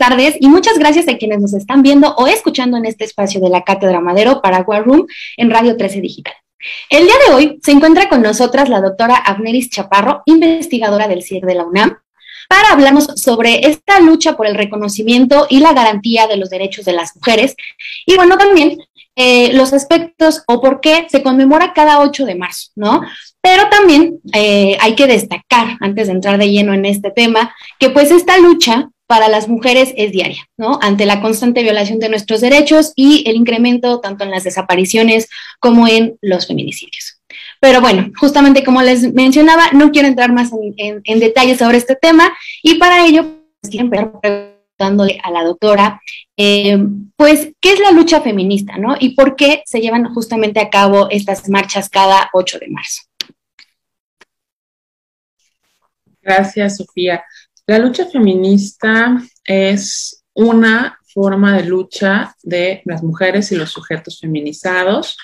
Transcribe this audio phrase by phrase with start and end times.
[0.00, 3.50] tardes y muchas gracias a quienes nos están viendo o escuchando en este espacio de
[3.50, 5.06] la Cátedra Madero para War Room
[5.36, 6.32] en Radio 13 Digital.
[6.88, 11.44] El día de hoy se encuentra con nosotras la doctora Abneris Chaparro, investigadora del CIR
[11.44, 11.98] de la UNAM,
[12.48, 16.94] para hablarnos sobre esta lucha por el reconocimiento y la garantía de los derechos de
[16.94, 17.54] las mujeres.
[18.06, 18.78] Y bueno, también
[19.16, 23.02] eh, los aspectos o por qué se conmemora cada 8 de marzo, ¿no?
[23.42, 27.90] Pero también eh, hay que destacar, antes de entrar de lleno en este tema, que
[27.90, 30.78] pues esta lucha para las mujeres es diaria, ¿no?
[30.80, 35.28] Ante la constante violación de nuestros derechos y el incremento tanto en las desapariciones
[35.58, 37.20] como en los feminicidios.
[37.58, 42.32] Pero bueno, justamente como les mencionaba, no quiero entrar más en, detalles sobre este tema
[42.62, 43.24] y para ello
[43.60, 46.00] pues, quiero empezar preguntándole a la doctora,
[46.36, 46.78] eh,
[47.16, 48.94] pues, ¿qué es la lucha feminista, no?
[48.96, 53.02] Y por qué se llevan justamente a cabo estas marchas cada 8 de marzo.
[56.22, 57.24] Gracias, Sofía.
[57.70, 65.16] La lucha feminista es una forma de lucha de las mujeres y los sujetos feminizados.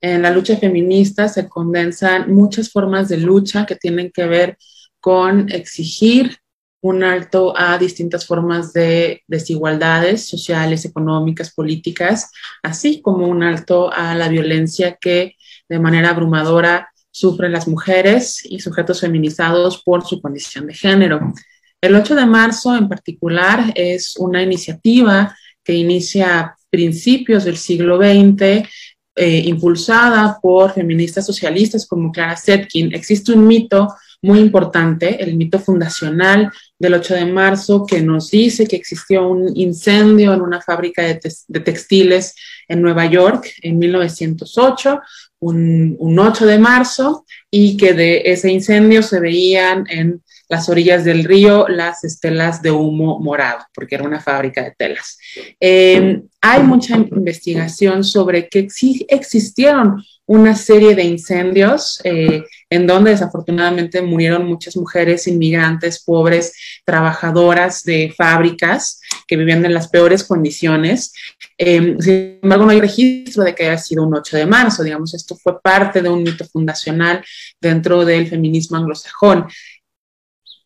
[0.00, 4.58] En la lucha feminista se condensan muchas formas de lucha que tienen que ver
[5.00, 6.38] con exigir
[6.82, 12.30] un alto a distintas formas de desigualdades sociales, económicas, políticas,
[12.62, 15.34] así como un alto a la violencia que
[15.68, 21.32] de manera abrumadora sufren las mujeres y sujetos feminizados por su condición de género.
[21.80, 27.98] El 8 de marzo en particular es una iniciativa que inicia a principios del siglo
[27.98, 28.68] XX,
[29.14, 32.92] eh, impulsada por feministas socialistas como Clara Zetkin.
[32.92, 38.66] Existe un mito muy importante, el mito fundacional del 8 de marzo, que nos dice
[38.66, 42.34] que existió un incendio en una fábrica de, textiles
[42.66, 45.00] en Nueva York en 1908,
[45.38, 51.04] un, un 8 de marzo, y que de ese incendio se veían en las orillas
[51.04, 55.18] del río las estelas de humo morado, porque era una fábrica de telas.
[55.60, 58.66] Em, hay mucha investigación sobre que
[59.08, 66.52] existieron una serie de incendios eh, en donde desafortunadamente murieron muchas mujeres inmigrantes, pobres,
[66.84, 71.14] trabajadoras de fábricas que vivían en las peores condiciones.
[71.56, 75.14] Em, sin embargo, no hay registro de que haya sido un 8 de marzo, digamos,
[75.14, 77.24] esto fue parte de un mito fundacional
[77.58, 79.46] dentro del feminismo anglosajón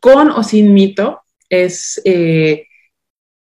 [0.02, 2.66] con o sin mito, es eh,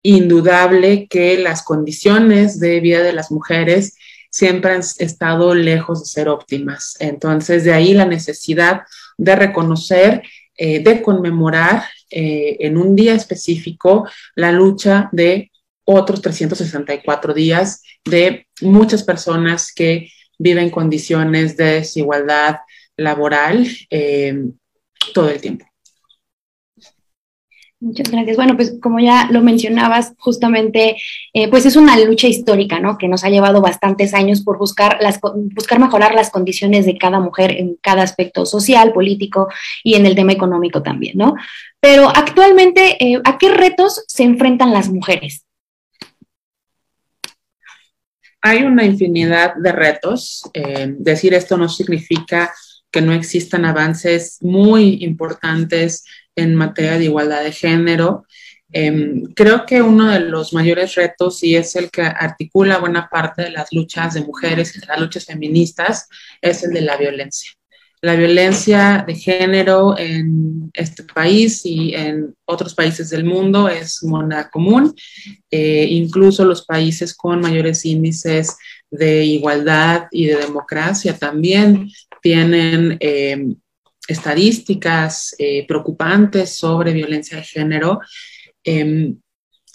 [0.03, 3.95] indudable que las condiciones de vida de las mujeres
[4.31, 6.97] siempre han estado lejos de ser óptimas.
[6.99, 8.83] Entonces, de ahí la necesidad
[9.17, 10.25] de reconocer,
[10.57, 15.53] eh, de conmemorar eh, en un día específico la lucha de
[15.85, 22.57] otros 364 días de muchas personas que viven condiciones de desigualdad
[22.97, 23.69] laboral
[25.15, 25.70] todo el tiempo.
[27.83, 28.37] Muchas gracias.
[28.37, 30.97] Bueno, pues como ya lo mencionabas, justamente,
[31.33, 32.99] eh, pues es una lucha histórica, ¿no?
[32.99, 37.21] Que nos ha llevado bastantes años por buscar, las, buscar mejorar las condiciones de cada
[37.21, 39.49] mujer en cada aspecto social, político
[39.83, 41.35] y en el tema económico también, ¿no?
[41.81, 45.47] Pero actualmente, eh, ¿a qué retos se enfrentan las mujeres?
[48.43, 50.43] Hay una infinidad de retos.
[50.53, 52.53] Eh, decir esto no significa
[52.91, 56.05] que no existan avances muy importantes
[56.37, 58.25] en materia de igualdad de género.
[58.73, 63.43] Em, creo que uno de los mayores retos, y es el que articula buena parte
[63.43, 66.09] de las luchas de mujeres y de las luchas feministas,
[66.41, 67.53] es el de la violencia.
[68.03, 74.49] La violencia de género en este país y en otros países del mundo es moneda
[74.49, 74.95] común.
[75.51, 78.57] Eh, incluso los países con mayores índices
[78.91, 81.91] de igualdad y de democracia también
[82.23, 83.57] tienen em,
[84.11, 88.01] estadísticas eh, preocupantes sobre violencia de género.
[88.65, 89.17] Em,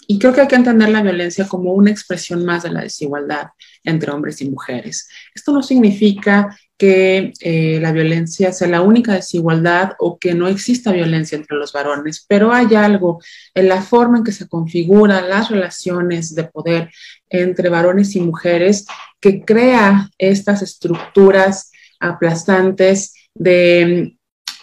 [0.08, 3.48] y creo que hay que entender la violencia como una expresión más de la desigualdad
[3.82, 5.08] entre hombres y mujeres.
[5.34, 10.92] Esto no significa que eh, la violencia sea la única desigualdad o que no exista
[10.92, 13.20] violencia entre los varones, pero hay algo
[13.54, 16.90] en la forma en que se configuran las relaciones de poder
[17.30, 18.86] entre varones y mujeres
[19.20, 24.15] que crea estas estructuras aplastantes de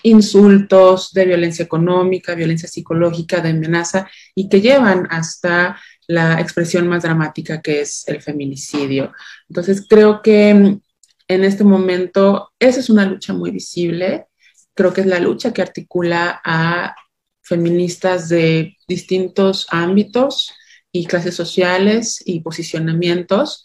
[0.03, 7.03] insultos, de violencia económica, violencia psicológica, de amenaza y que llevan hasta la expresión más
[7.03, 9.13] dramática que es el feminicidio.
[9.49, 10.49] Entonces creo que
[11.27, 14.27] en este momento esa es una lucha muy visible,
[14.73, 16.95] creo que es la lucha que articula a
[17.41, 20.53] feministas de distintos ámbitos
[20.91, 23.63] y clases sociales y posicionamientos,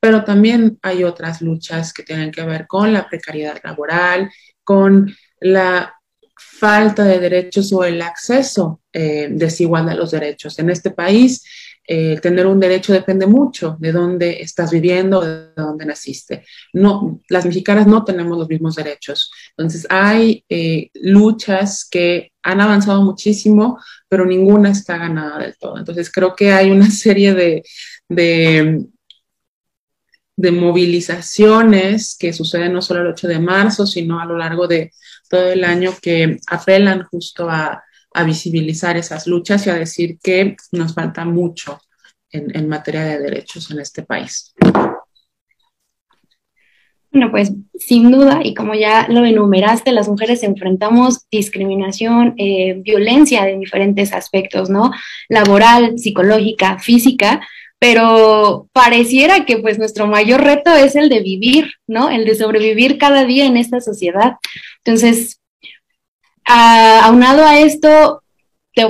[0.00, 4.30] pero también hay otras luchas que tienen que ver con la precariedad laboral,
[4.62, 5.14] con
[5.52, 5.94] la
[6.58, 10.58] falta de derechos o el acceso eh, desigual a los derechos.
[10.58, 11.44] En este país,
[11.88, 16.44] eh, tener un derecho depende mucho de dónde estás viviendo, de dónde naciste.
[16.72, 19.30] No, las mexicanas no tenemos los mismos derechos.
[19.56, 23.78] Entonces, hay eh, luchas que han avanzado muchísimo,
[24.08, 25.78] pero ninguna está ganada del todo.
[25.78, 27.62] Entonces, creo que hay una serie de,
[28.08, 28.84] de,
[30.36, 34.92] de movilizaciones que suceden no solo el 8 de marzo, sino a lo largo de
[35.28, 37.82] todo el año que apelan justo a
[38.24, 41.78] visibilizar esas luchas y a decir que nos falta mucho
[42.30, 44.54] en, materia de derechos en este país.
[47.10, 53.44] Bueno, pues sin duda, y como ya lo enumeraste, las mujeres enfrentamos discriminación, eh, violencia
[53.44, 54.90] de diferentes aspectos, ¿no?
[55.28, 57.40] Laboral, psicológica, física,
[57.78, 62.10] pero pareciera que pues nuestro mayor reto es el de vivir, ¿no?
[62.10, 64.36] El de sobrevivir cada día en esta sociedad.
[64.84, 65.40] Entonces,
[66.44, 68.22] aunado a esto,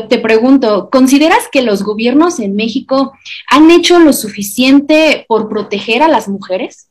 [0.09, 3.17] te, pregunto, ¿consideras que los gobiernos en México
[3.49, 6.91] han hecho lo suficiente por proteger a las mujeres?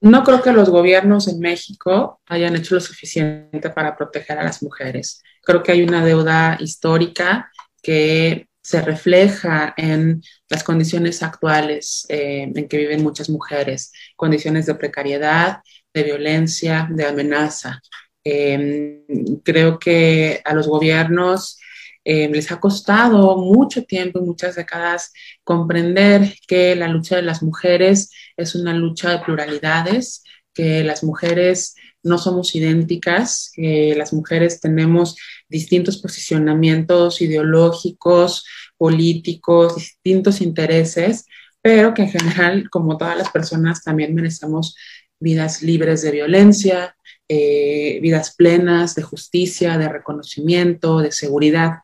[0.00, 4.62] No creo que los gobiernos en México hayan hecho lo suficiente para proteger a las
[4.62, 5.22] mujeres.
[5.42, 7.50] Creo que hay una deuda histórica
[7.82, 14.74] que se refleja en las condiciones actuales eh, en que viven muchas mujeres, condiciones de
[14.74, 15.60] precariedad,
[15.94, 17.80] de violencia, de amenaza.
[18.22, 19.06] Em,
[19.42, 21.58] creo que a los gobiernos
[22.04, 25.12] em, les ha costado mucho tiempo, muchas décadas,
[25.44, 30.22] comprender que la lucha de las mujeres es una lucha de pluralidades,
[30.52, 35.16] que las mujeres no somos idénticas, que las mujeres tenemos
[35.48, 38.44] distintos posicionamientos ideológicos,
[38.76, 41.26] políticos, distintos intereses,
[41.62, 44.76] pero que en general, como todas las personas, también merecemos
[45.20, 46.96] vidas libres de violencia,
[47.28, 51.78] eh, vidas plenas de justicia, de reconocimiento, de seguridad.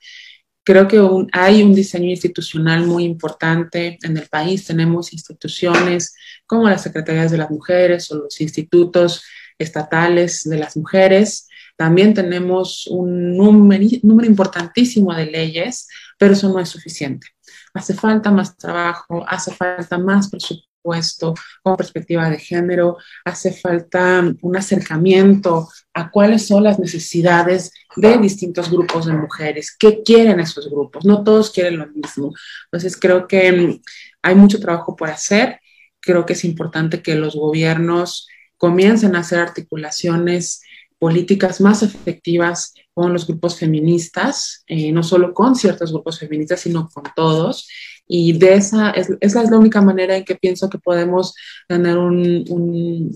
[0.63, 0.99] Creo que
[1.33, 4.65] hay un diseño institucional muy importante en el país.
[4.65, 6.15] Tenemos instituciones
[6.47, 9.23] como las Secretarías de las Mujeres o los institutos
[9.59, 11.49] estatales de las mujeres.
[11.77, 15.89] También tenemos un número, número importantísimo de leyes,
[16.19, 17.27] pero eso no es suficiente.
[17.73, 24.23] Hace falta más trabajo, hace falta más presupuesto puesto con perspectiva de género, hace falta
[24.43, 30.71] un acercamiento a cuáles son las necesidades de distintos grupos de mujeres, qué quieren esos
[30.71, 32.35] grupos, no todos quieren lo mismo.
[32.67, 33.81] Entonces creo que mm,
[34.23, 35.59] hay mucho trabajo por hacer,
[36.01, 38.29] creo que es importante que los gobiernos
[38.59, 40.61] comiencen a hacer articulaciones
[41.05, 46.89] políticas más efectivas con los grupos feministas, eh, no solo con ciertos grupos feministas, sino
[46.89, 47.69] con todos,
[48.09, 51.35] y de esa, es, esa es la única manera en que pienso que podemos
[51.69, 53.15] un, un,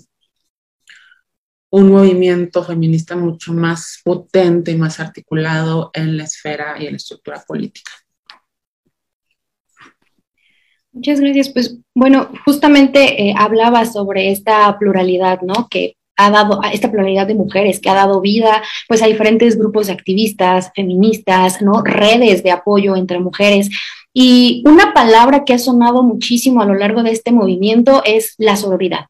[1.71, 6.97] un movimiento feminista mucho más potente y más articulado en la esfera y en la
[6.99, 7.93] estructura política.
[10.93, 11.49] Muchas gracias.
[11.49, 15.69] Pues bueno, justamente eh, hablaba sobre esta pluralidad, ¿no?
[15.71, 19.57] Que ha dado a esta pluralidad de mujeres que ha dado vida pues a diferentes
[19.57, 21.83] grupos de activistas, feministas, ¿no?
[21.83, 23.71] redes de apoyo entre mujeres.
[24.13, 28.57] Y una palabra que ha sonado muchísimo a lo largo de este movimiento es la
[28.57, 29.07] sororidad,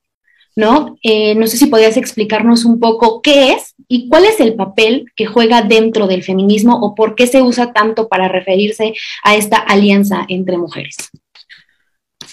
[0.54, 0.98] ¿no?
[1.02, 5.06] Eh, no sé si podrías explicarnos un poco qué es y cuál es el papel
[5.16, 8.92] que juega dentro del feminismo o por qué se usa tanto para referirse
[9.24, 10.96] a esta alianza entre mujeres.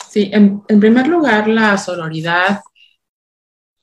[0.09, 2.59] Sí, en, en primer lugar, la sororidad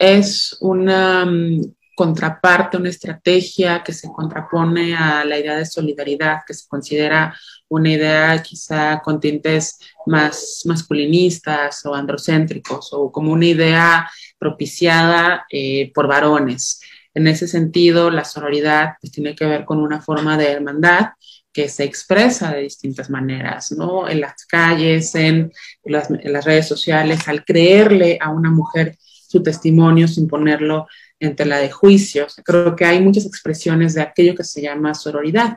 [0.02, 6.54] es una mm, contraparte, una estrategia que se contrapone a la idea de solidaridad, que
[6.54, 7.36] se considera
[7.68, 15.92] una idea quizá con tintes más masculinistas o androcéntricos, o como una idea propiciada eh,
[15.94, 16.80] por varones.
[17.14, 21.10] En ese sentido, la sororidad pues, tiene que ver con una forma de hermandad
[21.52, 24.08] que se expresa de distintas maneras, ¿no?
[24.08, 25.52] En las calles, en
[25.84, 28.96] las, en las redes sociales, al creerle a una mujer
[29.32, 30.86] su testimonio sin ponerlo
[31.18, 32.26] en tela de juicio.
[32.44, 35.56] Creo que hay muchas expresiones de aquello que se llama sororidad.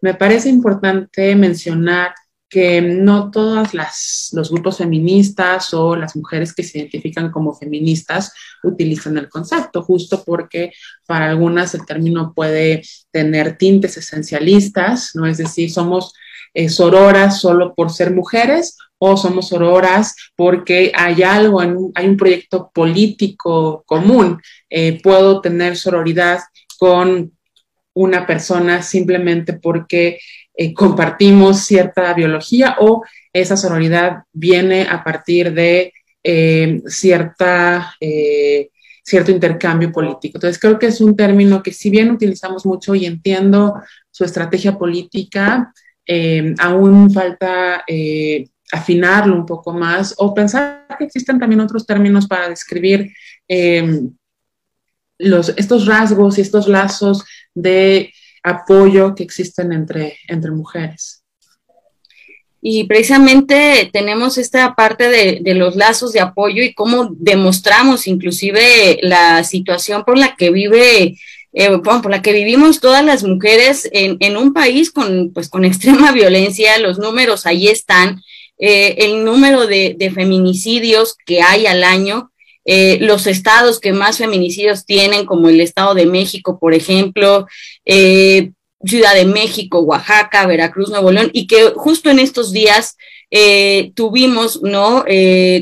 [0.00, 2.14] Me parece importante mencionar
[2.48, 9.18] que no todos los grupos feministas o las mujeres que se identifican como feministas utilizan
[9.18, 10.70] el concepto, justo porque
[11.06, 15.26] para algunas el término puede tener tintes esencialistas, ¿no?
[15.26, 16.12] Es decir, somos
[16.54, 22.70] eh, sororas solo por ser mujeres o somos sororas porque hay algo, hay un proyecto
[22.72, 24.40] político común.
[24.70, 26.40] Eh, puedo tener sororidad
[26.78, 27.32] con
[27.94, 30.18] una persona simplemente porque
[30.54, 37.94] eh, compartimos cierta biología o esa sororidad viene a partir de eh, cierta
[39.02, 40.38] cierto intercambio político.
[40.38, 43.74] Entonces creo que es un término que si bien utilizamos mucho y entiendo
[44.10, 45.72] su estrategia política,
[46.06, 52.26] eh, aún falta eh, afinarlo un poco más o pensar que existen también otros términos
[52.26, 53.12] para describir
[53.48, 54.02] eh,
[55.18, 61.24] los, estos rasgos y estos lazos de apoyo que existen entre, entre mujeres.
[62.68, 69.44] Y precisamente tenemos esta parte de, los lazos de apoyo y cómo demostramos inclusive la
[69.44, 71.16] situación por la que vive,
[71.58, 76.12] eh, por la que vivimos todas las mujeres en, un país con, pues, con extrema
[76.12, 76.78] violencia.
[76.78, 78.20] Los números ahí están.
[78.58, 82.30] Eh, el número de, feminicidios que hay al año,
[82.66, 87.46] eh, los estados que más feminicidios tienen, como el Estado de México, por ejemplo,
[88.84, 92.98] Ciudad de México, Oaxaca, Veracruz, Nuevo León, y que justo en estos días
[93.94, 95.04] tuvimos ¿no?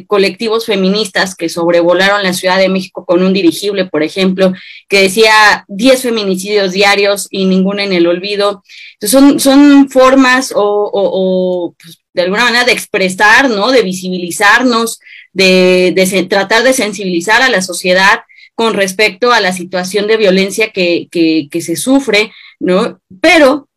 [0.07, 4.53] colectivos feministas que sobrevolaron la Ciudad de México con un dirigible, por ejemplo,
[4.89, 8.63] que decía 10 feminicidios diarios y ninguno en el olvido.
[8.95, 13.71] Entonces son, son formas o, pues, de alguna manera de expresar, ¿no?
[13.71, 15.01] De visibilizarnos,
[15.33, 18.21] de, tratar de sensibilizar a la sociedad
[18.55, 23.01] con respecto a la situación de violencia que, se sufre, ¿no?
[23.21, 23.69] Pero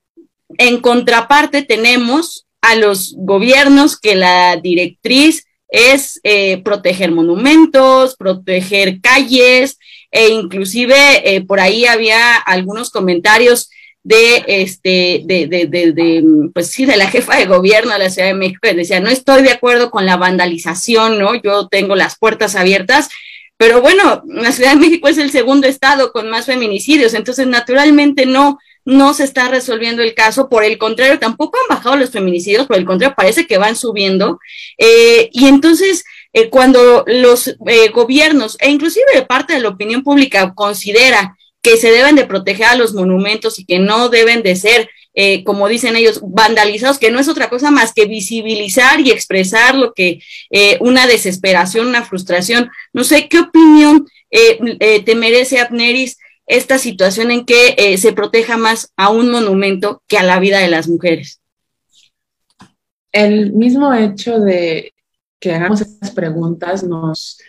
[0.57, 9.79] en contraparte tenemos a los gobiernos que la directriz es eh, proteger monumentos, proteger calles,
[10.11, 13.69] e inclusive eh, por ahí había algunos comentarios
[14.03, 18.29] de este, de, de, de, pues sí, de la jefa de gobierno de la Ciudad
[18.29, 21.35] de México, que decía, no estoy de acuerdo con la vandalización, ¿no?
[21.35, 23.09] Yo tengo las puertas abiertas,
[23.57, 28.25] pero bueno, la Ciudad de México es el segundo estado con más feminicidios, entonces naturalmente
[28.25, 32.67] no, no se está resolviendo el caso, por el contrario, tampoco han bajado los feminicidios,
[32.67, 34.39] por el contrario, parece que van subiendo,
[34.77, 36.03] eh, y entonces...
[36.33, 41.89] Eh, cuando los eh, gobiernos e inclusive parte de la opinión pública considera que se
[41.89, 45.95] deben de proteger a los monumentos y que no deben de ser, eh, como dicen
[45.95, 50.19] ellos, vandalizados, que no es otra cosa más que visibilizar y expresar lo que
[50.51, 52.69] eh, una desesperación, una frustración.
[52.93, 56.17] No sé, ¿qué opinión eh, te merece, Abneris,
[56.47, 60.69] esta situación en que se proteja más a un monumento que a la vida de
[60.69, 61.41] las mujeres?
[63.11, 64.93] El mismo hecho de
[65.39, 67.39] que hagamos estas preguntas nos,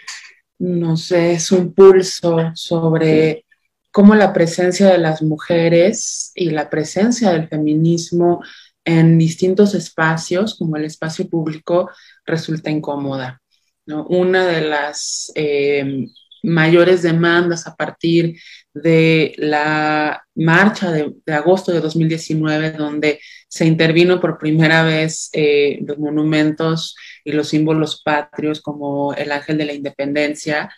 [1.12, 3.44] es un pulso sobre
[3.90, 8.42] cómo la presencia de las mujeres y la presencia del feminismo
[8.84, 11.90] en distintos espacios, como el espacio público,
[12.24, 13.40] resulta incómoda.
[13.86, 16.06] Una de las eh,
[16.42, 18.40] mayores demandas a partir
[18.74, 25.98] de la marcha de, agosto de 2019, donde se intervino por primera vez eh, los
[25.98, 30.70] monumentos y los símbolos patrios como el ángel de la independencia,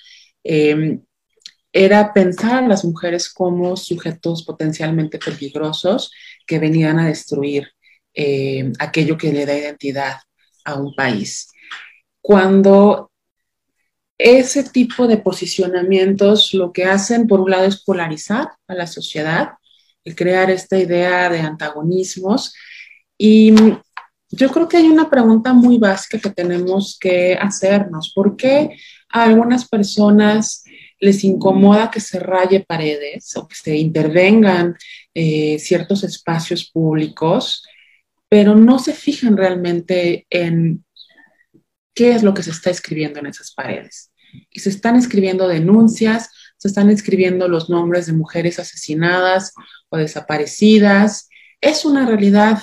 [0.44, 0.98] eh,
[1.72, 6.10] era pensar a las mujeres como sujetos potencialmente peligrosos
[6.46, 7.68] que venían a destruir
[8.14, 10.16] eh, aquello que le da identidad
[10.64, 11.50] a un país.
[12.20, 13.12] Cuando
[14.22, 19.50] ese tipo de posicionamientos lo que hacen, por un lado, es polarizar a la sociedad,
[20.04, 22.54] y crear esta idea de antagonismos.
[23.18, 23.54] Y
[24.30, 28.12] yo creo que hay una pregunta muy básica que tenemos que hacernos.
[28.14, 28.76] ¿Por qué
[29.10, 30.64] a algunas personas
[31.00, 34.76] les incomoda que se raye paredes o que se intervengan
[35.14, 37.66] eh, ciertos espacios públicos,
[38.28, 40.84] pero no se fijan realmente en
[41.94, 44.09] qué es lo que se está escribiendo en esas paredes.
[44.50, 49.52] Y se están escribiendo denuncias, se están escribiendo los nombres de mujeres asesinadas
[49.88, 51.28] o desaparecidas.
[51.60, 52.62] Es una realidad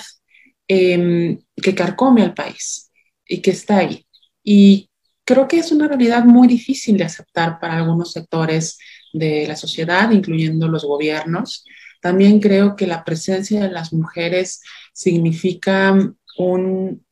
[0.68, 2.90] em, que carcome al país
[3.26, 4.06] y que está ahí.
[4.42, 4.90] Y
[5.24, 8.78] creo que es una realidad muy difícil de aceptar para algunos sectores
[9.12, 11.64] de la sociedad, incluyendo los gobiernos.
[12.00, 15.96] También creo que la presencia de las mujeres significa
[16.38, 17.04] un,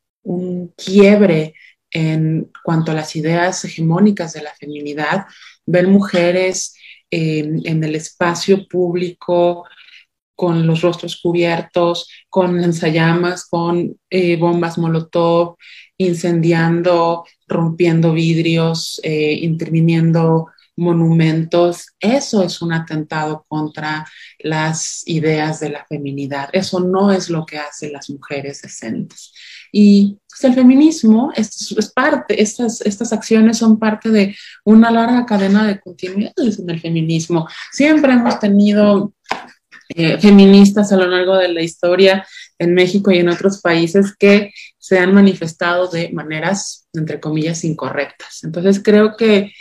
[0.76, 1.54] quiebre
[1.96, 5.24] en cuanto a las ideas hegemónicas de la feminidad.
[5.64, 6.74] Ver mujeres
[7.10, 9.64] en el espacio público
[10.36, 15.56] con los rostros cubiertos, con lanzallamas, con eh, bombas molotov,
[15.96, 21.86] incendiando, rompiendo vidrios, eh, interviniendo monumentos.
[21.98, 24.06] Eso es un atentado contra
[24.38, 26.50] las ideas de la feminidad.
[26.52, 29.32] Eso no es lo que hacen las mujeres decentes.
[29.78, 35.66] Y pues, el feminismo es, parte, estas, estas acciones son parte de una larga cadena
[35.66, 37.46] de continuidades en el feminismo.
[37.72, 39.12] Siempre hemos tenido
[39.90, 42.26] eh, feministas a lo largo de la historia
[42.58, 48.44] en México y en otros países que se han manifestado de maneras, entre comillas, incorrectas.
[48.44, 49.52] Entonces creo que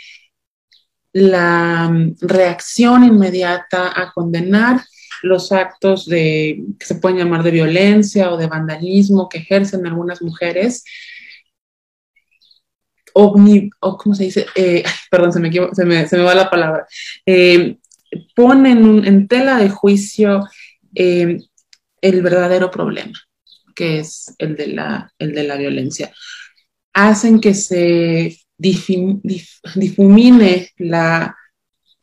[1.12, 4.80] la reacción inmediata a condenar
[5.22, 10.22] los actos de, que se pueden llamar de violencia o de vandalismo que ejercen algunas
[10.22, 10.84] mujeres,
[13.18, 13.32] o
[13.96, 14.46] ¿cómo se dice?
[14.54, 16.86] Eh, perdón, se me, se, me, se me, va la palabra.
[17.24, 17.78] Eh,
[18.34, 20.46] ponen en tela de juicio
[20.94, 21.38] eh,
[22.00, 23.18] el verdadero problema,
[23.74, 26.12] que es el de la, el de la violencia.
[26.92, 29.30] Hacen que se difumine
[30.76, 31.36] la,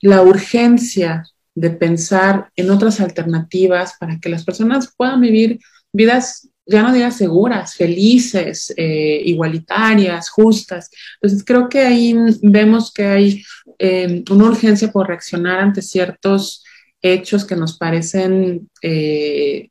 [0.02, 1.24] la urgencia
[1.56, 5.60] de pensar en otras alternativas para que las personas puedan vivir
[5.92, 10.90] vidas, ya no digas seguras, felices, eh, igualitarias, justas.
[11.22, 13.44] Entonces creo que ahí vemos que hay
[13.78, 16.64] eh, una urgencia por reaccionar ante ciertos
[17.02, 19.70] hechos que nos parecen eh,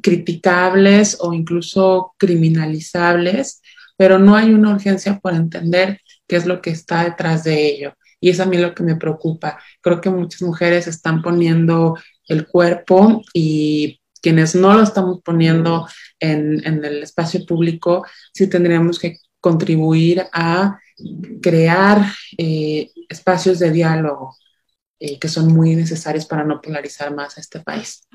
[0.00, 3.62] criticables o incluso criminalizables,
[3.96, 7.94] pero no hay una urgencia por entender qué es lo que está detrás de ello.
[8.24, 9.60] Y es a mí lo que me preocupa.
[9.82, 15.86] Creo que muchas mujeres están poniendo el cuerpo y quienes no lo estamos poniendo
[16.18, 20.80] en, el espacio público, sí tendríamos que contribuir a
[21.42, 22.06] crear
[22.38, 24.34] eh, espacios de diálogo
[24.98, 28.08] eh, que son muy necesarios para no polarizar más a este país.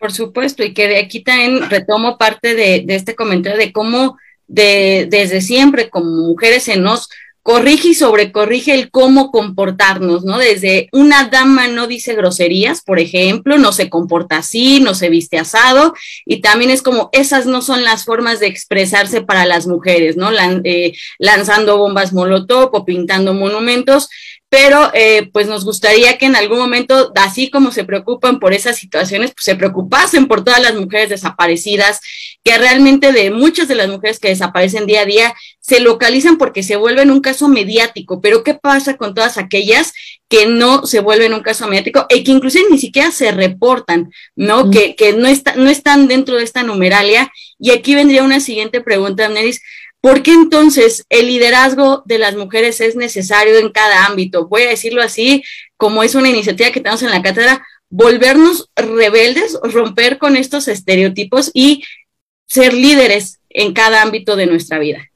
[0.00, 4.16] Por supuesto, y que de aquí también retomo parte de, de este comentario de cómo
[4.48, 7.08] de, desde siempre como mujeres se nos
[7.44, 10.38] corrige y sobrecorrige el cómo comportarnos, ¿no?
[10.38, 15.36] Desde una dama no dice groserías, por ejemplo, no se comporta así, no se viste
[15.36, 15.92] asado,
[16.24, 20.30] y también es como esas no son las formas de expresarse para las mujeres, ¿no?
[20.64, 24.08] Eh, lanzando bombas molotov o pintando monumentos,
[24.54, 28.76] pero eh, pues nos gustaría que en algún momento, así como se preocupan por esas
[28.76, 32.00] situaciones, pues se preocupasen por todas las mujeres desaparecidas,
[32.44, 36.62] que realmente de muchas de las mujeres que desaparecen día a día se localizan porque
[36.62, 39.92] se vuelven un caso mediático, pero ¿qué pasa con todas aquellas
[40.28, 44.70] que no se vuelven un caso mediático y que inclusive ni siquiera se reportan, ¿no?
[44.70, 47.32] Que, que no, está, no están dentro de esta numeralia.
[47.58, 49.60] Y aquí vendría una siguiente pregunta, Neris.
[50.04, 54.48] ¿Por qué entonces el liderazgo de las mujeres es necesario en cada ámbito?
[54.48, 55.42] Voy a decirlo así,
[55.78, 61.50] como es una iniciativa que tenemos en la cátedra, volvernos rebeldes, romper con estos estereotipos
[61.54, 61.84] y
[62.44, 65.08] ser líderes en cada ámbito de nuestra vida.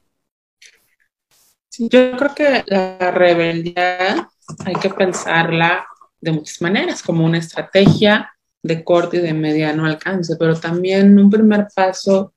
[1.77, 4.27] yo creo que la rebeldía
[4.65, 5.85] hay que pensarla
[6.19, 11.29] de muchas maneras, como una estrategia de corto y de mediano alcance, pero también un
[11.29, 12.33] primer paso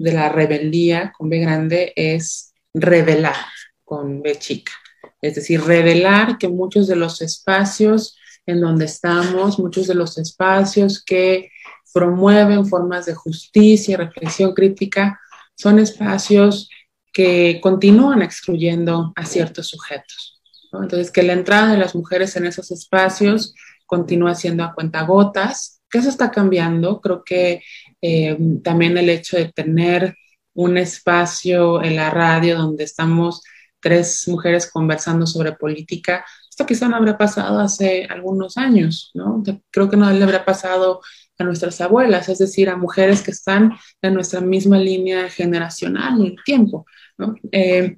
[0.00, 3.36] de la rebeldía con B grande es revelar
[3.84, 4.72] con B chica.
[5.20, 11.04] Es decir, revelar que muchos de los espacios en donde estamos, muchos de los espacios
[11.04, 11.50] que
[11.92, 15.20] promueven formas de justicia y reflexión crítica,
[15.54, 16.70] son espacios
[17.12, 20.40] que continúan excluyendo a ciertos sujetos.
[20.72, 25.98] Entonces, que la entrada de las mujeres en esos espacios continúa siendo a cuentagotas, que
[25.98, 27.00] eso está cambiando.
[27.02, 27.62] Creo que
[28.02, 30.16] eh, también el hecho de tener
[30.54, 33.42] un espacio en la radio donde estamos
[33.80, 39.42] tres mujeres conversando sobre política, esto quizá no habría pasado hace algunos años, ¿no?
[39.70, 41.00] Creo que no le habría pasado
[41.38, 46.26] a nuestras abuelas, es decir, a mujeres que están en nuestra misma línea generacional en
[46.26, 46.84] el tiempo,
[47.16, 47.34] ¿no?
[47.50, 47.96] Eh,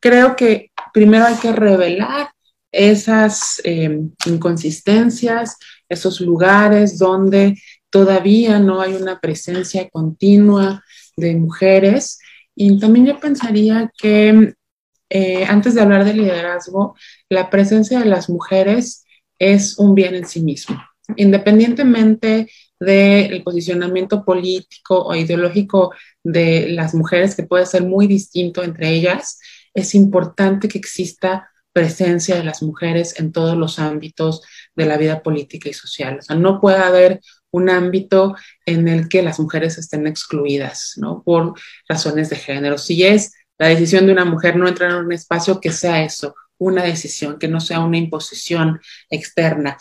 [0.00, 2.30] creo que primero hay que revelar
[2.72, 5.56] esas eh, inconsistencias,
[5.88, 7.58] esos lugares donde
[7.90, 10.84] todavía no hay una presencia continua
[11.16, 12.18] de mujeres.
[12.54, 14.54] Y también yo pensaría que
[15.08, 16.96] eh, antes de hablar de liderazgo,
[17.28, 19.04] la presencia de las mujeres
[19.38, 20.76] es un bien en sí mismo.
[21.16, 28.90] Independientemente del posicionamiento político o ideológico de las mujeres, que puede ser muy distinto entre
[28.90, 29.38] ellas,
[29.72, 34.42] es importante que exista presencia de las mujeres en todos los ámbitos
[34.74, 36.18] de la vida política y social.
[36.18, 37.20] O sea, no puede haber
[37.50, 41.22] un ámbito en el que las mujeres estén excluidas, ¿no?
[41.22, 41.54] Por
[41.88, 42.78] razones de género.
[42.78, 46.34] Si es la decisión de una mujer no entrar en un espacio, que sea eso,
[46.58, 48.80] una decisión, que no sea una imposición
[49.10, 49.78] externa.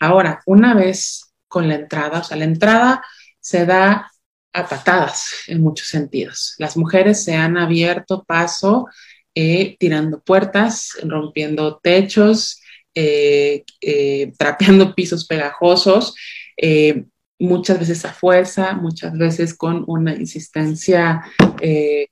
[0.00, 3.04] Ahora, una vez con la entrada, o sea, la entrada
[3.40, 4.10] se da
[4.52, 6.54] a patadas en muchos sentidos.
[6.58, 8.86] Las mujeres se han abierto paso
[9.34, 12.60] eh, tirando puertas, rompiendo techos,
[12.94, 16.14] eh, eh, trapeando pisos pegajosos,
[16.56, 17.06] eh,
[17.38, 21.22] muchas veces a fuerza, muchas veces con una insistencia
[21.60, 22.06] eh,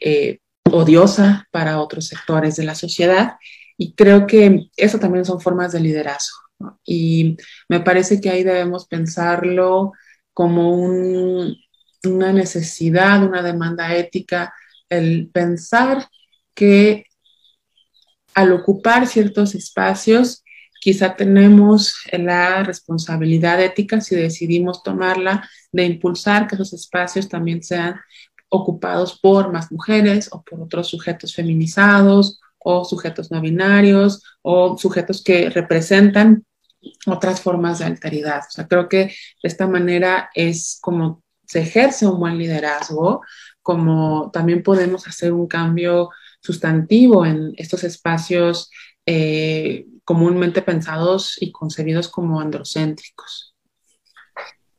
[0.00, 0.38] eh,
[0.70, 3.36] odiosa para otros sectores de la sociedad.
[3.76, 6.36] Y creo que eso también son formas de liderazgo.
[6.84, 9.92] Y me parece que ahí debemos pensarlo
[10.34, 14.52] como una necesidad, una demanda ética,
[14.90, 16.08] el pensar
[16.54, 17.04] que
[18.34, 20.44] al ocupar ciertos espacios,
[20.80, 28.00] quizá tenemos la responsabilidad ética, si decidimos tomarla, de impulsar que esos espacios también sean
[28.48, 35.22] ocupados por más mujeres o por otros sujetos feminizados o sujetos no binarios o sujetos
[35.22, 36.44] que representan
[37.06, 38.40] otras formas de alteridad.
[38.48, 43.22] O sea, creo que de esta manera es como se ejerce un buen liderazgo,
[43.62, 48.70] como también podemos hacer un cambio sustantivo en estos espacios
[49.04, 53.54] eh, comúnmente pensados y concebidos como androcéntricos.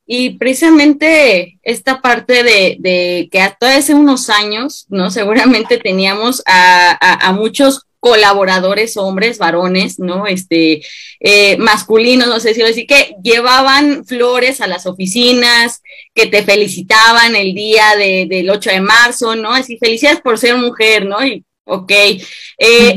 [0.05, 5.09] Y precisamente esta parte de, que hasta hace unos años, ¿no?
[5.09, 10.27] Seguramente teníamos a, muchos colaboradores, hombres, varones, ¿no?
[10.27, 10.81] Este,
[11.21, 15.81] eh, masculinos, no sé si decir, que llevaban flores a las oficinas,
[16.13, 19.53] que te felicitaban el día del 8 de marzo, ¿no?
[19.53, 21.25] Así, felicidades por ser mujer, ¿no?
[21.25, 22.21] Y, ok, eh,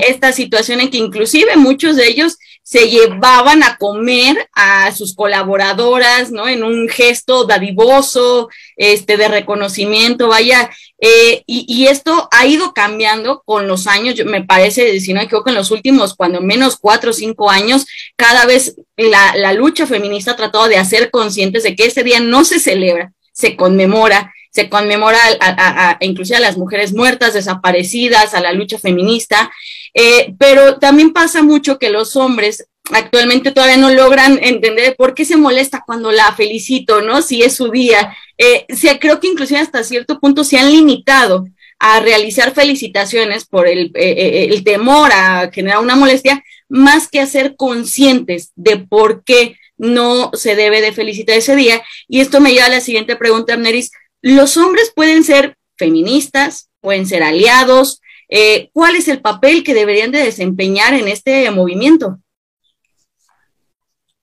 [0.09, 6.33] esta situación en que inclusive muchos de ellos se llevaban a comer a sus colaboradoras,
[6.33, 6.49] ¿no?
[6.49, 13.69] En un gesto dadivoso, este, de reconocimiento, vaya, eh, y, esto ha ido cambiando con
[13.69, 17.13] los años, me parece, si no me equivoco, en los últimos, cuando menos cuatro o
[17.13, 17.85] cinco años,
[18.17, 22.21] cada vez la, la lucha feminista ha tratado de hacer conscientes de que este día
[22.21, 28.41] no se celebra, se conmemora, se conmemora a, inclusive a las mujeres muertas, desaparecidas, a
[28.41, 29.51] la lucha feminista,
[29.95, 35.25] eh, pero también pasa mucho que los hombres actualmente todavía no logran entender por qué
[35.25, 37.21] se molesta cuando la felicito, ¿no?
[37.21, 38.17] Si es su día.
[38.39, 38.67] Eh,
[39.01, 41.47] creo que inclusive hasta cierto punto se han limitado
[41.81, 47.27] a realizar felicitaciones por el, eh, el temor a generar una molestia, más que a
[47.27, 51.83] ser conscientes de por qué no se debe de felicitar ese día.
[52.07, 53.91] Y esto me lleva a la siguiente pregunta, Amneris.
[54.25, 58.01] Los hombres pueden ser feministas, pueden ser aliados.
[58.31, 62.19] Eh, ¿Cuál es el papel que deberían de desempeñar en este movimiento?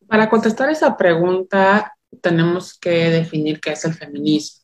[0.07, 4.63] Para contestar esa pregunta, tenemos que definir qué es el feminismo.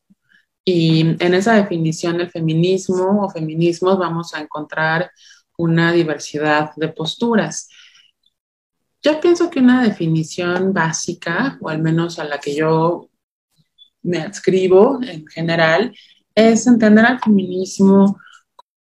[0.65, 5.11] Y en esa definición del feminismo o feminismos vamos a encontrar
[5.55, 7.69] una diversidad de posturas.
[9.03, 13.11] Yo pienso que una definición básica, o al menos a la que yo
[14.07, 15.95] me adscribo en general,
[16.33, 18.19] es entender al feminismo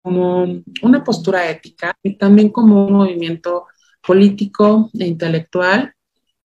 [0.02, 0.46] como
[0.82, 3.68] una postura ética y también como un movimiento
[4.06, 5.94] político e intelectual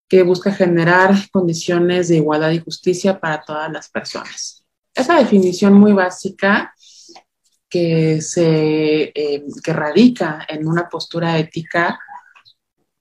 [0.09, 4.65] que busca generar condiciones de igualdad y justicia para todas las personas.
[4.95, 6.73] Esa definición muy básica
[7.69, 11.99] que, se, eh, que radica en una postura ética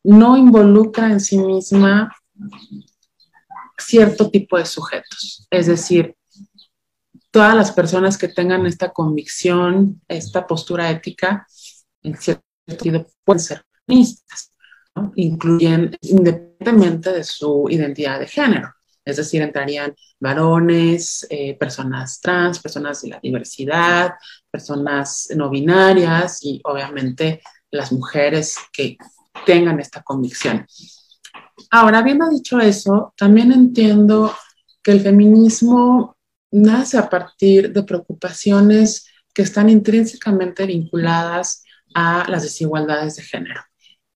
[0.03, 2.13] no involucra en sí misma
[3.77, 5.47] cierto tipo de sujetos.
[5.49, 6.15] Es decir,
[7.31, 11.45] todas las personas que tengan esta convicción, esta postura ética,
[12.03, 14.51] en cierto sentido, pueden ser feministas,
[15.15, 18.73] incluyen independientemente de su identidad de género.
[19.05, 24.15] Es decir, entrarían varones, eh, personas trans, personas de la diversidad,
[24.51, 28.97] personas no binarias y obviamente las mujeres que
[29.45, 30.65] tengan esta convicción.
[31.71, 34.33] Ahora, habiendo dicho eso, también entiendo
[34.83, 36.15] que el feminismo
[36.51, 43.61] nace a partir de preocupaciones que están intrínsecamente vinculadas a las desigualdades de género.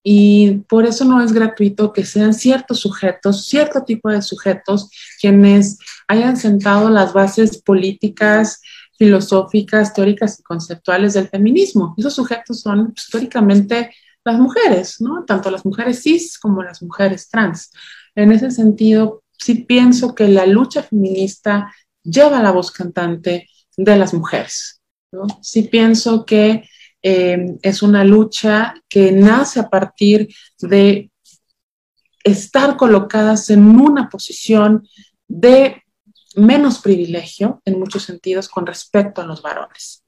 [0.03, 5.77] Y por eso no es gratuito que sean ciertos sujetos, cierto tipo de sujetos, quienes
[6.07, 8.61] hayan sentado las bases políticas,
[8.97, 11.93] filosóficas, teóricas y conceptuales del feminismo.
[11.97, 15.25] Esos sujetos son históricamente las mujeres, ¿no?
[15.25, 17.71] Tanto las mujeres cis como las mujeres trans.
[18.15, 24.13] En ese sentido, sí pienso que la lucha feminista lleva la voz cantante de las
[24.13, 24.81] mujeres.
[25.41, 26.63] Sí pienso que
[27.01, 30.29] eh, es una lucha que nace a partir
[30.59, 31.11] de
[32.23, 34.87] estar colocadas en una posición
[35.27, 35.83] de
[36.35, 40.05] menos privilegio en muchos sentidos con respecto a los varones.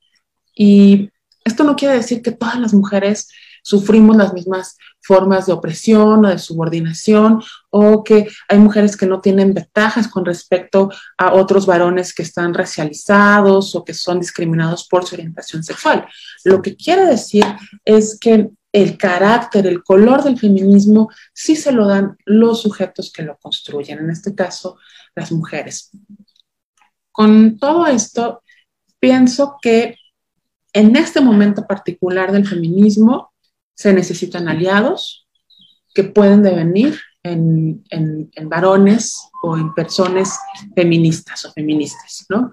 [0.55, 1.09] Y
[1.43, 3.29] esto no quiere decir que todas las mujeres
[3.63, 9.21] sufrimos las mismas formas de opresión o de subordinación o que hay mujeres que no
[9.21, 15.05] tienen ventajas con respecto a otros varones que están racializados o que son discriminados por
[15.05, 16.05] su orientación sexual.
[16.43, 17.45] Lo que quiere decir
[17.83, 23.23] es que el carácter, el color del feminismo sí se lo dan los sujetos que
[23.23, 24.77] lo construyen, en este caso
[25.15, 25.91] las mujeres.
[27.11, 28.41] Con todo esto,
[28.99, 29.95] pienso que
[30.73, 33.32] en este momento particular del feminismo,
[33.75, 35.27] se necesitan aliados
[35.93, 37.83] que pueden devenir en,
[38.43, 40.37] varones o en personas
[40.75, 42.51] feministas o feministas, ¿no?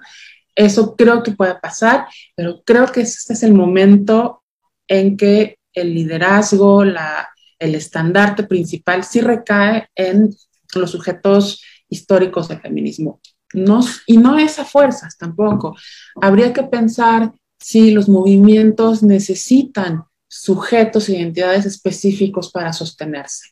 [0.54, 4.42] Eso creo que puede pasar, pero creo que este es el momento
[4.88, 7.28] en que el liderazgo, la,
[7.58, 10.30] el estandarte principal sí recae en
[10.74, 13.20] los sujetos históricos del feminismo.
[13.52, 15.76] No, y no es a fuerzas tampoco.
[16.20, 23.50] Habría que pensar si los movimientos necesitan sujetos e identidades específicos para sostenerse.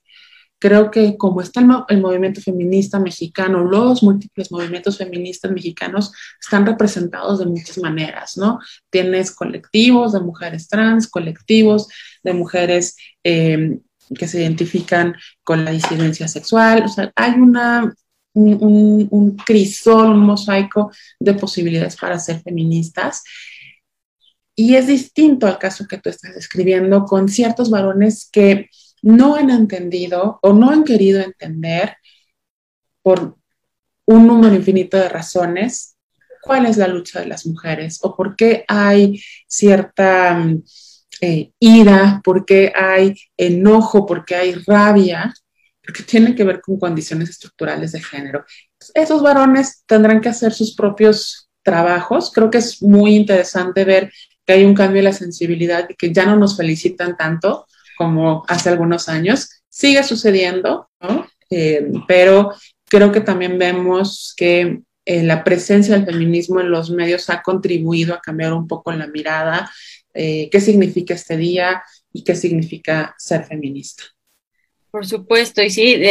[0.60, 7.38] Creo que como está el, movimiento feminista mexicano, los múltiples movimientos feministas mexicanos están representados
[7.38, 8.58] de muchas maneras, ¿no?
[8.90, 11.88] Tienes colectivos de mujeres trans, colectivos
[12.24, 13.78] de mujeres eh,
[14.16, 15.14] que se identifican
[15.44, 17.92] con la disidencia sexual, o sea, hay una,
[18.34, 23.22] un, un crisol, un mosaico de posibilidades para ser feministas.
[24.60, 28.68] Y es distinto al caso que tú estás describiendo con ciertos varones que
[29.02, 31.96] no han entendido o no han querido entender
[33.00, 33.36] por
[34.04, 35.96] un número infinito de razones
[36.42, 40.44] cuál es la lucha de las mujeres o por qué hay cierta
[41.20, 45.32] eh, ira, por qué hay enojo, por qué hay rabia,
[45.84, 48.44] porque tiene que ver con condiciones estructurales de género.
[48.92, 52.32] Esos varones tendrán que hacer sus propios trabajos.
[52.34, 54.10] Creo que es muy interesante ver
[54.48, 57.66] que hay un cambio en la sensibilidad y que ya no nos felicitan tanto
[57.98, 59.62] como hace algunos años.
[59.68, 60.88] Sigue sucediendo.
[61.50, 62.54] Eh, pero
[62.86, 68.14] creo que también vemos que eh, la presencia del feminismo en los medios ha contribuido
[68.14, 69.70] a cambiar un poco la mirada,
[70.14, 74.04] eh, qué significa este día y qué significa ser feminista.
[74.90, 76.02] Por supuesto, y sí,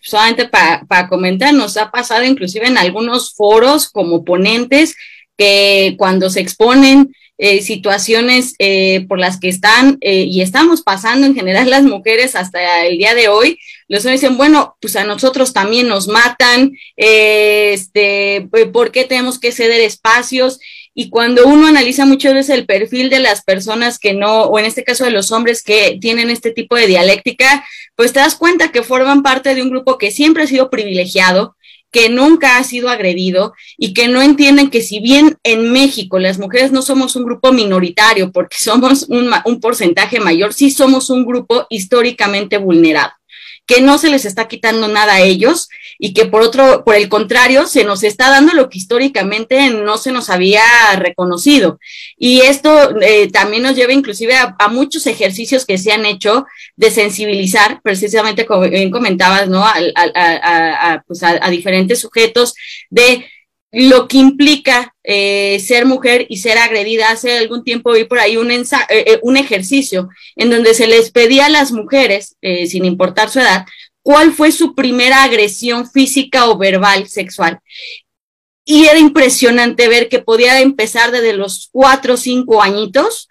[0.00, 4.94] solamente para comentar, nos ha pasado inclusive en algunos foros como ponentes
[5.36, 11.26] que cuando se exponen eh, situaciones eh, por las que están eh, y estamos pasando
[11.26, 15.04] en general las mujeres hasta el día de hoy, los hombres dicen, bueno, pues a
[15.04, 20.60] nosotros también nos matan, este, ¿por qué tenemos que ceder espacios?
[20.92, 24.66] Y cuando uno analiza muchas veces el perfil de las personas que no, o en
[24.66, 27.64] este caso de los hombres que tienen este tipo de dialéctica,
[27.96, 31.56] pues te das cuenta que forman parte de un grupo que siempre ha sido privilegiado,
[31.90, 36.38] que nunca ha sido agredido y que no entienden que si bien en México las
[36.38, 41.24] mujeres no somos un grupo minoritario porque somos un, un porcentaje mayor, sí somos un
[41.24, 43.12] grupo históricamente vulnerado
[43.70, 47.08] que no se les está quitando nada a ellos y que por otro, por el
[47.08, 50.64] contrario, se nos está dando lo que históricamente no se nos había
[50.96, 51.78] reconocido.
[52.18, 56.90] Y esto eh, también nos lleva inclusive a, muchos ejercicios que se han hecho de
[56.90, 59.64] sensibilizar, precisamente como bien comentabas, ¿no?
[61.06, 62.54] Pues a, a diferentes sujetos
[62.88, 63.24] de
[63.72, 67.10] lo que implica eh, ser mujer y ser agredida.
[67.10, 71.10] Hace algún tiempo vi por ahí un, eh, eh, un ejercicio en donde se les
[71.10, 73.66] pedía a las mujeres, sin importar su edad,
[74.02, 77.60] cuál fue su primera agresión física o verbal sexual.
[78.64, 83.28] Y era impresionante ver que podía empezar desde los cuatro o cinco añitos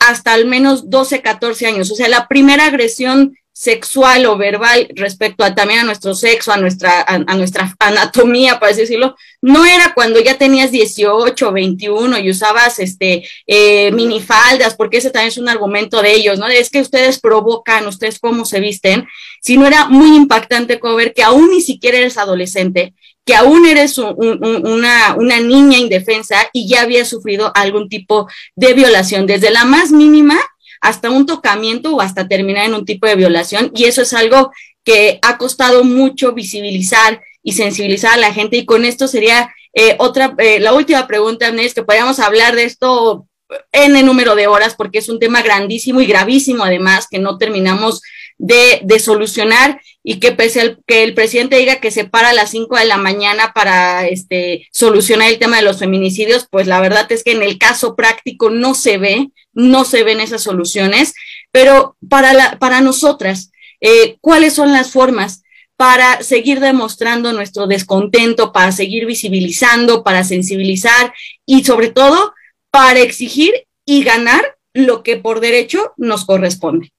[0.00, 1.90] hasta al menos 12, 14 años.
[1.90, 6.56] O sea, la primera agresión sexual o verbal respecto a también a nuestro sexo, a
[6.56, 12.30] nuestra, a, nuestra anatomía, por así decirlo, no era cuando ya tenías 18 21 y
[12.30, 16.48] usabas este eh, minifaldas, porque ese también es un argumento de ellos, ¿no?
[16.48, 19.06] Es que ustedes provocan, ustedes cómo se visten,
[19.42, 22.94] sino era muy impactante como ver que aún ni siquiera eres adolescente,
[23.26, 29.26] que aún eres una, una niña indefensa y ya había sufrido algún tipo de violación,
[29.26, 30.40] desde la más mínima
[30.82, 33.70] hasta un tocamiento o hasta terminar en un tipo de violación.
[33.74, 34.50] Y eso es algo
[34.84, 38.56] que ha costado mucho visibilizar y sensibilizar a la gente.
[38.56, 42.64] Y con esto sería eh, otra, eh, la última pregunta, Nes, que podríamos hablar de
[42.64, 43.26] esto
[43.70, 47.38] en el número de horas, porque es un tema grandísimo y gravísimo, además, que no
[47.38, 48.02] terminamos
[48.42, 52.50] de, solucionar y que pese al que el presidente diga que se para a las
[52.50, 57.10] 5 de la mañana para este, solucionar el tema de los feminicidios, pues la verdad
[57.12, 61.14] es que en el caso práctico no se ve, no se ven esas soluciones,
[61.52, 65.44] pero para, la, para nosotras, eh, ¿cuáles son las formas
[65.76, 71.14] para seguir demostrando nuestro descontento, para seguir visibilizando, para sensibilizar
[71.46, 72.34] y sobre todo
[72.72, 73.52] para exigir
[73.84, 76.92] y ganar lo que por derecho nos corresponde?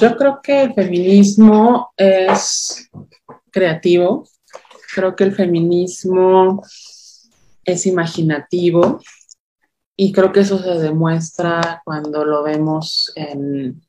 [0.00, 2.88] Yo creo que el feminismo es
[3.50, 4.28] creativo,
[4.94, 6.62] creo que el feminismo
[7.64, 9.00] es imaginativo
[9.96, 13.82] y creo que eso se demuestra cuando lo vemos en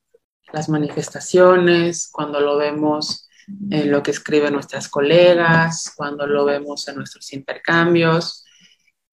[0.51, 3.29] las manifestaciones, cuando lo vemos
[3.69, 8.43] en lo que escriben nuestras colegas, cuando lo vemos en nuestros intercambios.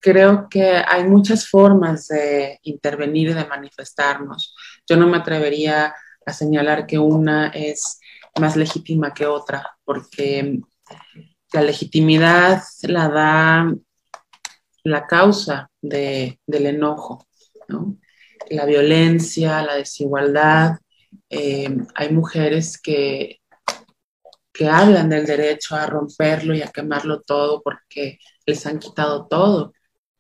[0.01, 4.55] Creo que hay muchas formas de intervenir y de manifestarnos.
[4.89, 5.95] Yo no me atrevería a
[6.33, 8.01] señalar que una es
[8.41, 10.61] más legítima que otra, porque
[11.53, 13.75] la legitimidad la da
[14.85, 17.27] la causa del enojo,
[18.51, 20.79] la violencia, la desigualdad.
[21.29, 23.41] Eh, hay mujeres que,
[24.53, 29.73] que hablan del derecho a romperlo y a quemarlo todo porque les han quitado todo,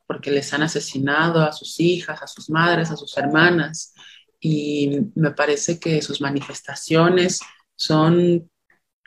[0.07, 3.95] porque les han asesinado a sus hijas, a sus madres, a sus hermanas.
[4.41, 7.41] Y me parece que sus manifestaciones
[7.75, 8.51] son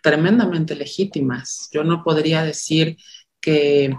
[0.02, 1.70] tremendamente legítimas.
[1.72, 2.98] Yo no podría decir
[3.42, 3.96] que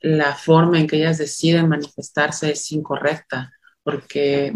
[0.00, 4.54] la forma en que ellas deciden manifestarse es incorrecta, porque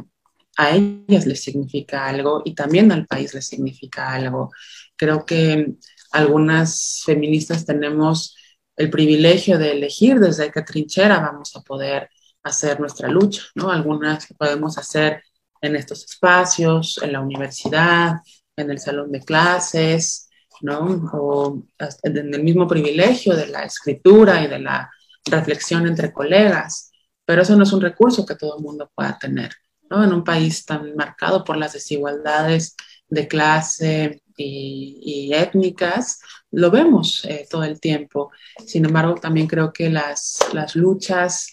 [0.56, 4.50] a ellas les significa algo y también al país les significa algo.
[4.96, 5.74] Creo que
[6.12, 8.36] algunas feministas tenemos
[8.76, 12.08] el privilegio de elegir desde qué trinchera vamos a poder
[12.42, 13.70] hacer nuestra lucha, ¿no?
[13.70, 15.22] Algunas podemos hacer
[15.64, 18.16] en estos espacios, en la universidad,
[18.56, 20.28] en el salón de clases,
[20.60, 21.10] ¿no?
[21.12, 21.64] O
[22.02, 24.90] en el mismo privilegio de la escritura y de la
[25.26, 26.90] reflexión entre colegas,
[27.24, 29.52] pero eso no es un recurso que todo el mundo pueda tener,
[29.90, 30.04] ¿no?
[30.04, 32.76] En un país tan marcado por las desigualdades
[33.08, 38.32] de clase y, étnicas, lo vemos eh, todo el tiempo.
[38.66, 41.50] Sin embargo, también creo que las, las luchas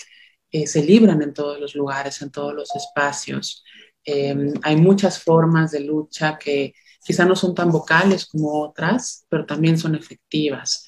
[0.51, 3.63] eh, se libran en todos los lugares, en todos los espacios.
[4.03, 6.73] Em, hay muchas formas de lucha que
[7.05, 10.85] quizá no son tan vocales como otras, pero también son efectivas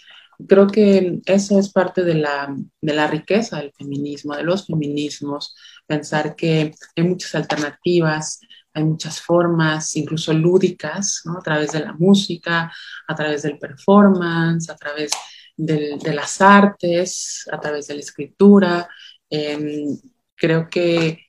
[0.48, 5.56] creo que eso es parte de la, de la riqueza del feminismo, de los feminismos,
[5.86, 8.40] pensar que hay muchas alternativas,
[8.74, 11.38] hay muchas formas, incluso lúdicas, ¿no?
[11.38, 12.72] a través de la música,
[13.08, 15.12] a través del performance, a través
[15.56, 18.90] del, de las artes, a través de la escritura.
[19.30, 19.98] Em,
[20.36, 21.20] creo que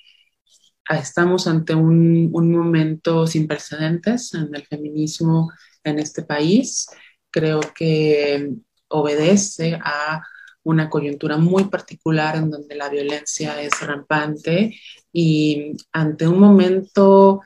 [0.89, 5.51] estamos ante un, un, momento sin precedentes en el feminismo
[5.83, 6.87] en este país.
[7.31, 8.51] Creo que
[8.89, 10.23] obedece a
[10.63, 14.79] una coyuntura muy particular en donde la violencia es rampante
[15.13, 17.43] y ante un momento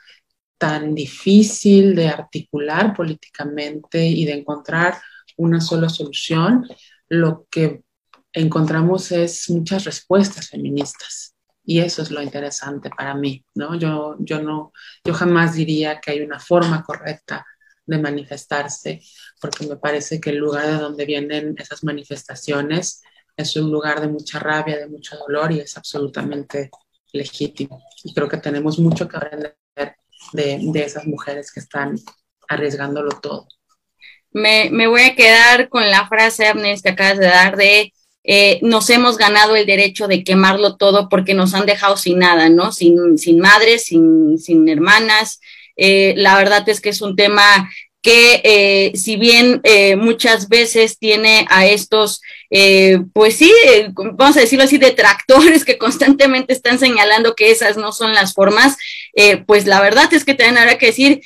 [0.56, 4.98] tan difícil de articular políticamente y de encontrar
[5.36, 6.66] una sola solución,
[7.08, 7.82] lo que
[8.32, 11.34] encontramos es muchas respuestas feministas.
[11.70, 13.74] Y eso es lo interesante para mí, ¿no?
[13.74, 14.72] Yo, yo, no,
[15.04, 17.44] yo jamás diría que hay una forma correcta
[17.84, 19.02] de manifestarse,
[19.38, 23.02] porque me parece que el lugar de donde vienen esas manifestaciones
[23.36, 26.70] es un lugar de mucha rabia, de mucho dolor y es absolutamente
[27.12, 27.82] legítimo.
[28.02, 29.58] Y creo que tenemos mucho que aprender
[30.32, 31.96] de, de esas mujeres que están
[32.48, 33.46] arriesgándolo todo.
[34.30, 37.92] Me, me, voy a quedar con la frase, Ernest, que acabas de dar de
[38.24, 42.48] eh, nos hemos ganado el derecho de quemarlo todo porque nos han dejado sin nada,
[42.48, 42.72] ¿no?
[42.72, 45.40] Sin, sin madres, sin, sin hermanas,
[45.76, 47.70] eh, la verdad es que es un tema
[48.02, 52.20] que eh, si bien eh, muchas veces tiene a estos,
[53.12, 53.52] pues sí,
[53.92, 58.76] vamos a decirlo así, detractores que constantemente están señalando que esas no son las formas,
[59.46, 61.20] pues la verdad es que también habrá que decir,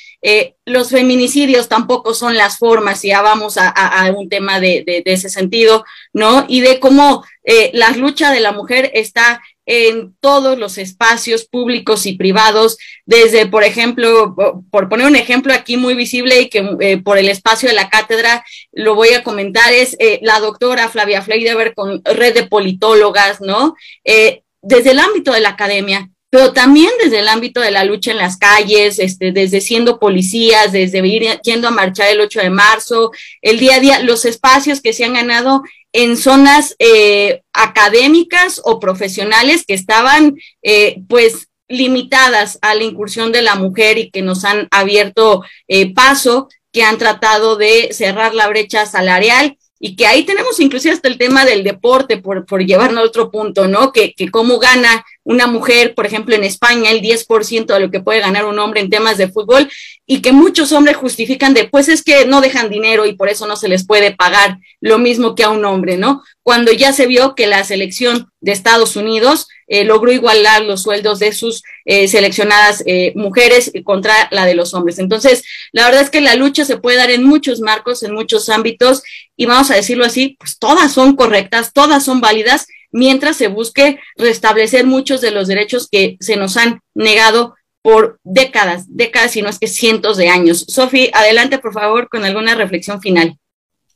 [0.67, 5.29] los feminicidios tampoco son las formas, y ya vamos a, un tema de, de, ese
[5.29, 6.45] sentido, ¿no?
[6.49, 7.25] Y de cómo
[7.73, 13.65] la lucha de la mujer está en todos los espacios públicos y privados, desde, por
[13.65, 14.35] ejemplo,
[14.71, 17.89] por poner un ejemplo aquí muy visible y que eh, por el espacio de la
[17.89, 23.41] cátedra lo voy a comentar, es eh, la doctora Flavia Fleideber con red de politólogas,
[23.41, 23.75] ¿no?
[24.05, 28.11] Eh, desde el ámbito de la academia, pero también desde el ámbito de la lucha
[28.11, 32.49] en las calles, este, desde siendo policías, desde ir yendo a marchar el 8 de
[32.49, 38.63] marzo, el día a día, los espacios que se han ganado en zonas eh, académicas
[38.65, 44.23] o profesionales que estaban eh, pues limitadas a la incursión de la mujer y que
[44.23, 50.07] nos han abierto eh, paso, que han tratado de cerrar la brecha salarial y que
[50.07, 53.93] ahí tenemos inclusive hasta el tema del deporte, por, por llevarnos a otro punto, ¿no?
[53.93, 58.01] Que, que cómo gana una mujer, por ejemplo, en España, el 10% de lo que
[58.01, 59.69] puede ganar un hombre en temas de fútbol,
[60.07, 63.47] y que muchos hombres justifican de, pues es que no dejan dinero y por eso
[63.47, 66.23] no se les puede pagar lo mismo que a un hombre, ¿no?
[66.43, 71.21] Cuando ya se vio que la selección de Estados Unidos eh, logró igualar los sueldos
[71.21, 74.99] de sus eh, seleccionadas eh, mujeres contra la de los hombres.
[74.99, 78.49] Entonces, la verdad es que la lucha se puede dar en muchos marcos, en muchos
[78.49, 79.03] ámbitos,
[79.37, 83.99] y vamos a decirlo así, pues todas son correctas, todas son válidas, mientras se busque
[84.17, 89.49] restablecer muchos de los derechos que se nos han negado por décadas, décadas, si no
[89.49, 90.65] es que cientos de años.
[90.69, 93.37] Sofi, adelante, por favor, con alguna reflexión final.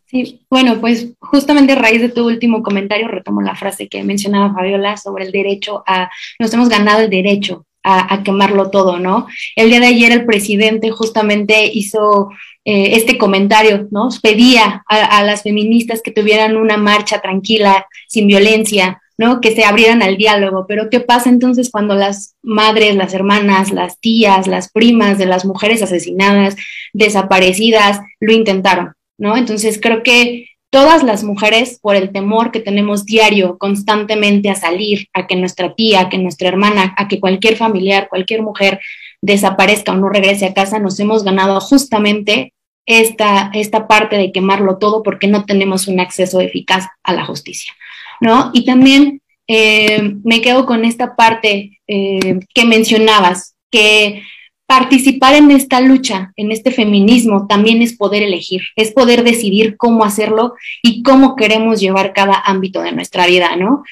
[0.07, 4.55] Sí, bueno, pues justamente a raíz de tu último comentario retomo la frase que mencionaba
[4.55, 9.27] Fabiola sobre el derecho a, nos hemos ganado el derecho a, quemarlo todo, ¿no?
[9.55, 12.31] El día de ayer el presidente justamente hizo
[12.65, 14.09] eh, este comentario, ¿no?
[14.21, 19.41] Pedía a, las feministas que tuvieran una marcha tranquila, sin violencia, ¿no?
[19.41, 20.67] Que se abrieran al diálogo.
[20.67, 25.45] Pero ¿qué pasa entonces cuando las madres, las hermanas, las tías, las primas de las
[25.45, 26.57] mujeres asesinadas,
[26.93, 29.37] desaparecidas, lo intentaron, ¿no?
[29.37, 35.09] Entonces creo que todas las mujeres, por el temor que tenemos diario, constantemente a salir,
[35.15, 38.79] a que nuestra tía, a que nuestra hermana, a que cualquier familiar, cualquier mujer
[39.23, 42.53] desaparezca o no regrese a casa, nos hemos ganado justamente
[42.85, 47.73] esta, esta parte de quemarlo todo porque no tenemos un acceso eficaz a la justicia,
[48.21, 48.51] ¿no?
[48.53, 54.25] Y también eh, me quedo con esta parte eh, que mencionabas, que
[54.67, 60.05] participar en esta lucha, en este feminismo, también es poder elegir, es poder decidir cómo
[60.05, 63.85] hacerlo y cómo queremos llevar cada ámbito de nuestra vida, ¿no?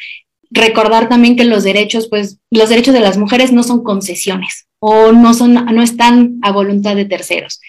[0.51, 5.13] Recordar también que los derechos, pues, los derechos de las mujeres no son concesiones o
[5.13, 7.61] no son, no están a voluntad de terceros.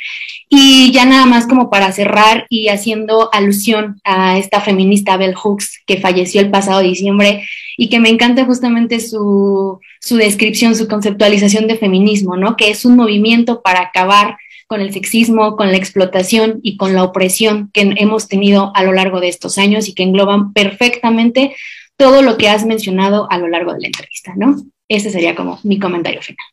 [0.50, 5.82] Y ya nada más como para cerrar y haciendo alusión a esta feminista Bell Hooks
[5.88, 7.46] que falleció el pasado diciembre
[7.78, 12.56] y que me encanta justamente su, su descripción, su conceptualización de feminismo, ¿no?
[12.56, 14.38] Que es un movimiento para acabar
[14.68, 18.94] con el sexismo, con la explotación y con la opresión que hemos tenido a lo
[18.94, 21.56] largo de estos años y que engloban perfectamente
[21.98, 24.56] todo lo que has mencionado a lo largo de la entrevista, ¿no?
[24.88, 26.46] Ese sería como mi comentario final.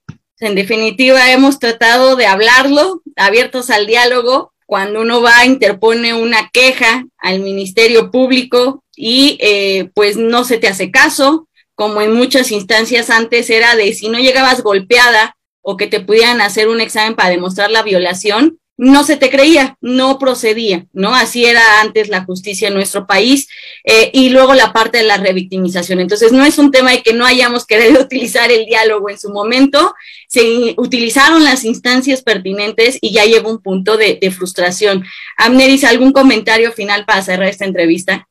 [0.43, 4.53] En definitiva, hemos tratado de hablarlo, abiertos al diálogo.
[4.67, 10.67] Cuando uno va, interpone una queja al Ministerio Público y eh, pues no se te
[10.67, 15.87] hace caso, como en muchas instancias antes era de si no llegabas golpeada o que
[15.87, 20.87] te pudieran hacer un examen para demostrar la violación, no se te creía, no procedía,
[20.93, 21.15] ¿no?
[21.15, 23.47] Así era antes la justicia en nuestro país
[23.85, 26.01] eh, y luego la parte de la revictimización.
[26.01, 29.31] Entonces, no es un tema de que no hayamos querido utilizar el diálogo en su
[29.31, 29.95] momento,
[30.27, 35.05] se utilizaron las instancias pertinentes y ya llegó un punto de, de frustración.
[35.37, 38.27] Amneris, ¿algún comentario final para cerrar esta entrevista?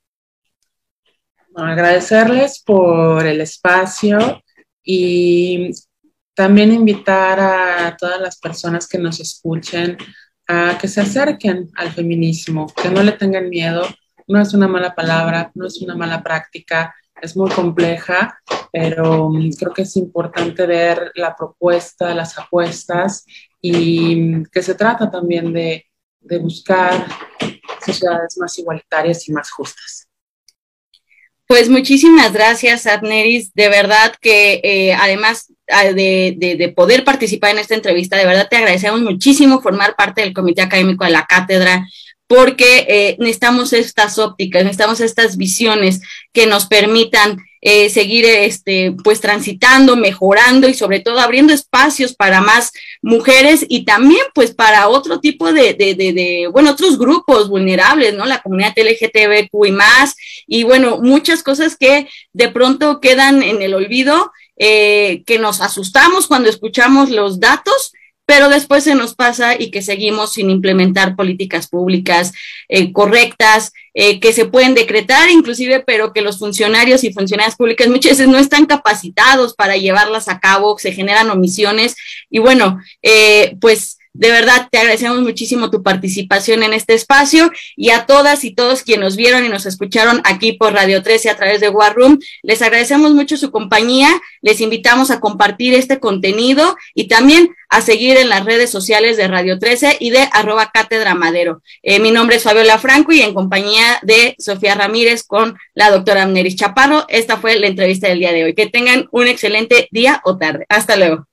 [1.56, 4.44] Agradecerles por el espacio
[4.84, 5.72] y
[6.34, 9.98] también invitar a todas las personas que nos escuchen
[10.48, 13.86] a que se acerquen al feminismo, que no le tengan miedo.
[14.28, 18.40] No es una mala palabra, no es una mala práctica, es muy compleja,
[18.72, 23.26] pero mm, creo que es importante ver la propuesta, las apuestas
[23.62, 25.86] y mm, que se trata también de,
[26.20, 27.06] de buscar
[27.86, 30.08] sociedades más igualitarias y más justas.
[31.48, 33.54] Pues muchísimas gracias, Adneris.
[33.54, 35.52] De verdad que eh, además
[35.94, 40.34] de, de, poder participar en esta entrevista, de verdad te agradecemos muchísimo formar parte del
[40.34, 41.86] comité académico de la cátedra
[42.32, 46.02] porque eh, necesitamos estas ópticas, necesitamos estas visiones
[46.32, 52.40] que nos permitan eh, seguir este, pues transitando, mejorando y sobre todo abriendo espacios para
[52.40, 58.26] más mujeres y también pues para otro tipo de bueno, otros grupos vulnerables, ¿no?
[58.26, 60.16] La comunidad LGTBQ y más,
[60.48, 64.32] y bueno, muchas cosas que de pronto quedan en el olvido,
[64.64, 67.94] eh, que nos asustamos cuando escuchamos los datos
[68.32, 72.32] pero después se nos pasa y que seguimos sin implementar políticas públicas
[72.70, 77.88] eh, correctas, eh, que se pueden decretar inclusive, pero que los funcionarios y funcionarias públicas
[77.90, 81.98] muchas veces no están capacitados para llevarlas a cabo, se generan omisiones.
[82.30, 87.92] Y bueno, eh, pues de verdad, te agradecemos muchísimo tu participación en este espacio y
[87.92, 91.38] a todas y todos quienes nos vieron y nos escucharon aquí por Radio 13 a
[91.38, 92.20] través de War Room.
[92.44, 94.10] Les agradecemos mucho su compañía.
[94.42, 99.30] Les invitamos a compartir este contenido y también a seguir en las redes sociales de
[99.30, 101.62] Radio 13 y de arroba cátedra madero.
[101.82, 106.24] Eh, mi nombre es Fabiola Franco y en compañía de Sofía Ramírez con la doctora
[106.24, 107.06] Amneris Chaparro.
[107.08, 108.56] Esta fue la entrevista del día de hoy.
[108.56, 110.66] Que tengan un excelente día o tarde.
[110.68, 111.31] Hasta luego.